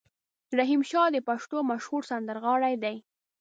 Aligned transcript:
رحیم 0.57 0.81
شا 0.89 1.03
د 1.11 1.17
پښتو 1.27 1.57
مشهور 1.71 2.01
سندرغاړی 2.11 2.75
دی. 2.83 2.95